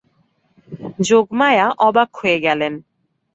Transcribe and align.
যোগমায়া 1.07 1.67
অবাক 1.79 2.09
হয়ে 2.15 2.37
গেলেন। 2.39 2.73